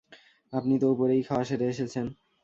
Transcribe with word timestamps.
আপনি 0.53 0.73
তো 0.79 0.85
উপরেই 0.93 1.21
খাওয়া 1.23 1.43
সেরে 1.43 1.65
এসেছেন। 1.67 2.05